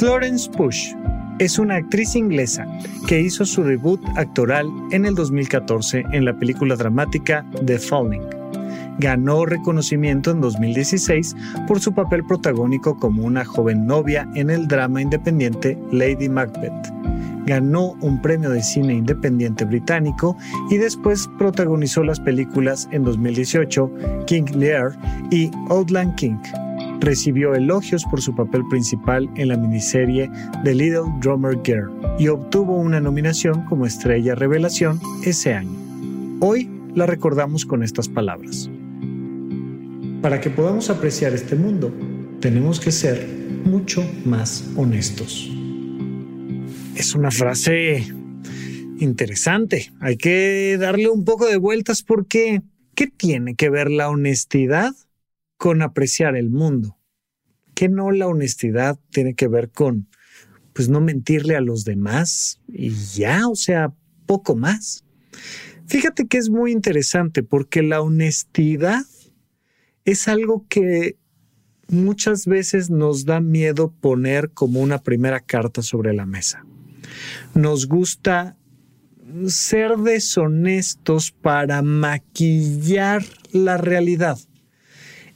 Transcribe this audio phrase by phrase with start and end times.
[0.00, 0.94] Florence Push
[1.40, 2.66] es una actriz inglesa
[3.06, 8.22] que hizo su debut actoral en el 2014 en la película dramática The Falling.
[8.98, 11.36] Ganó reconocimiento en 2016
[11.68, 16.72] por su papel protagónico como una joven novia en el drama independiente Lady Macbeth.
[17.44, 20.34] Ganó un premio de cine independiente británico
[20.70, 23.92] y después protagonizó las películas en 2018
[24.26, 24.92] King Lear
[25.30, 26.38] y Outland King
[27.00, 30.30] recibió elogios por su papel principal en la miniserie
[30.64, 35.76] The Little Drummer Girl y obtuvo una nominación como estrella revelación ese año.
[36.40, 38.70] Hoy la recordamos con estas palabras.
[40.22, 41.92] Para que podamos apreciar este mundo,
[42.40, 43.26] tenemos que ser
[43.64, 45.50] mucho más honestos.
[46.94, 48.06] Es una frase
[48.98, 49.90] interesante.
[50.00, 52.60] Hay que darle un poco de vueltas porque
[52.94, 54.92] ¿qué tiene que ver la honestidad
[55.60, 56.96] con apreciar el mundo.
[57.74, 60.08] ¿Qué no la honestidad tiene que ver con,
[60.72, 63.92] pues no mentirle a los demás y ya, o sea,
[64.24, 65.04] poco más?
[65.86, 69.02] Fíjate que es muy interesante porque la honestidad
[70.06, 71.18] es algo que
[71.88, 76.64] muchas veces nos da miedo poner como una primera carta sobre la mesa.
[77.54, 78.56] Nos gusta
[79.46, 83.22] ser deshonestos para maquillar
[83.52, 84.38] la realidad.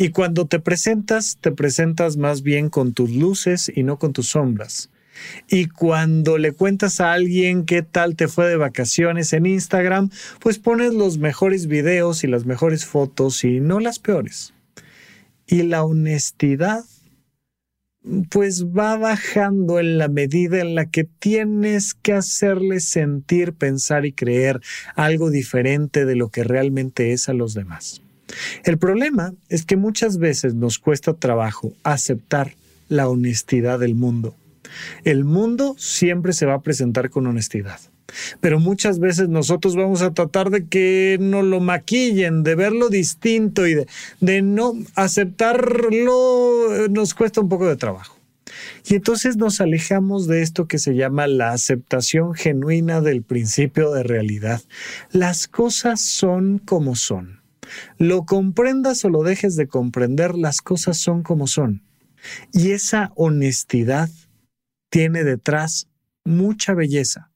[0.00, 4.28] Y cuando te presentas, te presentas más bien con tus luces y no con tus
[4.28, 4.88] sombras.
[5.46, 10.58] Y cuando le cuentas a alguien qué tal te fue de vacaciones en Instagram, pues
[10.58, 14.54] pones los mejores videos y las mejores fotos y no las peores.
[15.46, 16.82] Y la honestidad,
[18.30, 24.12] pues va bajando en la medida en la que tienes que hacerle sentir, pensar y
[24.12, 24.62] creer
[24.96, 28.00] algo diferente de lo que realmente es a los demás.
[28.64, 32.54] El problema es que muchas veces nos cuesta trabajo aceptar
[32.88, 34.34] la honestidad del mundo.
[35.04, 37.80] El mundo siempre se va a presentar con honestidad.
[38.40, 43.66] Pero muchas veces nosotros vamos a tratar de que no lo maquillen, de verlo distinto
[43.66, 43.86] y de,
[44.20, 48.16] de no aceptarlo nos cuesta un poco de trabajo.
[48.88, 54.02] Y entonces nos alejamos de esto que se llama la aceptación genuina del principio de
[54.02, 54.60] realidad.
[55.12, 57.39] Las cosas son como son.
[57.98, 61.82] Lo comprendas o lo dejes de comprender, las cosas son como son.
[62.52, 64.10] Y esa honestidad
[64.90, 65.88] tiene detrás
[66.24, 67.29] mucha belleza.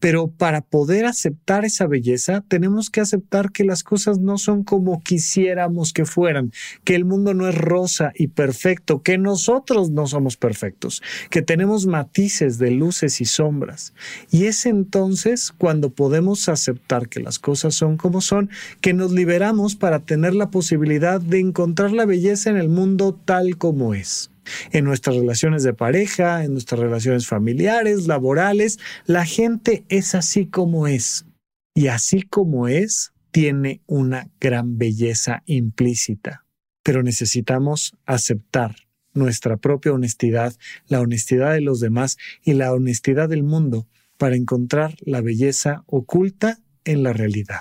[0.00, 5.02] Pero para poder aceptar esa belleza, tenemos que aceptar que las cosas no son como
[5.02, 6.52] quisiéramos que fueran,
[6.84, 11.86] que el mundo no es rosa y perfecto, que nosotros no somos perfectos, que tenemos
[11.86, 13.92] matices de luces y sombras.
[14.30, 18.50] Y es entonces cuando podemos aceptar que las cosas son como son,
[18.80, 23.56] que nos liberamos para tener la posibilidad de encontrar la belleza en el mundo tal
[23.58, 24.30] como es
[24.72, 28.78] en nuestras relaciones de pareja, en nuestras relaciones familiares, laborales.
[29.06, 31.26] La gente es así como es.
[31.74, 36.44] Y así como es, tiene una gran belleza implícita.
[36.82, 38.76] Pero necesitamos aceptar
[39.12, 40.54] nuestra propia honestidad,
[40.86, 46.58] la honestidad de los demás y la honestidad del mundo para encontrar la belleza oculta
[46.84, 47.60] en la realidad.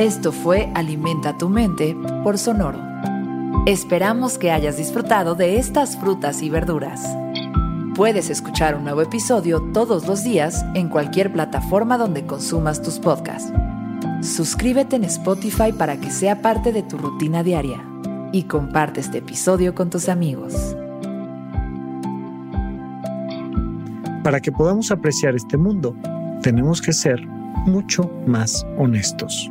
[0.00, 1.94] Esto fue Alimenta tu mente
[2.24, 2.78] por Sonoro.
[3.66, 7.06] Esperamos que hayas disfrutado de estas frutas y verduras.
[7.94, 13.52] Puedes escuchar un nuevo episodio todos los días en cualquier plataforma donde consumas tus podcasts.
[14.22, 17.84] Suscríbete en Spotify para que sea parte de tu rutina diaria
[18.32, 20.74] y comparte este episodio con tus amigos.
[24.24, 25.94] Para que podamos apreciar este mundo,
[26.42, 27.20] tenemos que ser
[27.66, 29.50] mucho más honestos.